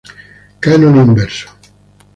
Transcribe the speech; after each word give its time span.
Canone 0.63 0.97
inverso 0.99 1.45